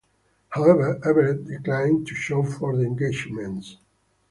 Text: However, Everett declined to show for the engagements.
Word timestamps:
However, 0.49 0.99
Everett 1.05 1.45
declined 1.45 2.07
to 2.07 2.15
show 2.15 2.41
for 2.41 2.75
the 2.75 2.81
engagements. 2.85 3.77